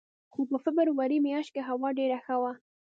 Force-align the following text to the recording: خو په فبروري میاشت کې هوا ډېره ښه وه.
خو 0.31 0.39
په 0.49 0.57
فبروري 0.63 1.17
میاشت 1.27 1.49
کې 1.55 1.61
هوا 1.69 1.89
ډېره 1.99 2.17
ښه 2.25 2.35
وه. 2.41 2.53